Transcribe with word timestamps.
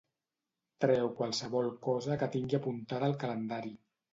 Treu 0.85 1.11
qualsevol 1.19 1.69
cosa 1.89 2.17
que 2.23 2.31
tingui 2.37 2.61
apuntada 2.61 3.09
al 3.11 3.17
calendari. 3.27 3.79